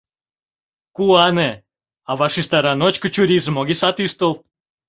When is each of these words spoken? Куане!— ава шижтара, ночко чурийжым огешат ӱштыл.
Куане!— 0.95 1.49
ава 2.11 2.27
шижтара, 2.33 2.73
ночко 2.81 3.07
чурийжым 3.13 3.55
огешат 3.61 3.97
ӱштыл. 4.05 4.33